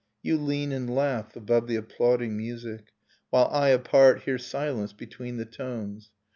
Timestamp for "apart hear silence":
3.69-4.93